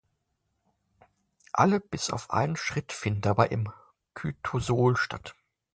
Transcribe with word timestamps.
Alle 1.53 1.79
bis 1.79 2.09
auf 2.09 2.31
einen 2.31 2.55
Schritt 2.55 2.91
finden 2.91 3.21
dabei 3.21 3.45
im 3.49 3.71
Cytosol 4.19 4.97
statt. 4.97 5.35